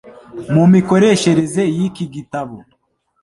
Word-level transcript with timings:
Mu 0.53 0.63
mikoreshereze 0.73 1.63
y'iki 1.77 2.05
gitabo 2.13 2.55